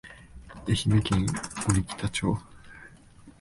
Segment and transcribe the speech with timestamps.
[0.67, 1.27] 愛媛県
[1.69, 2.35] 鬼北町